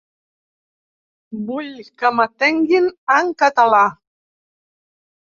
Vull 1.49 1.67
que 2.01 2.09
m'atenguin 2.19 2.87
en 3.17 3.29
català. 3.43 3.83